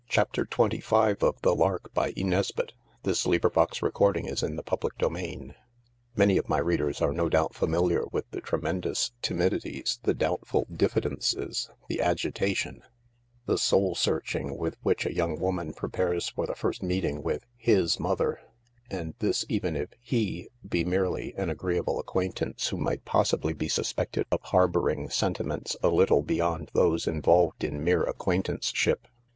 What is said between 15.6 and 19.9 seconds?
prepares for the first meeting with his mother, and this even if